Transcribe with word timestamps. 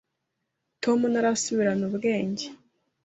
Tom 0.83 0.99
ntarasubirana 1.11 1.83
ubwenge. 1.89 2.45